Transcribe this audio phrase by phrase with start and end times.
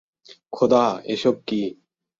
[0.53, 1.61] খোদা, এসব কী?